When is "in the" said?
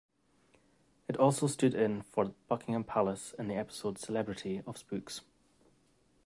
3.37-3.53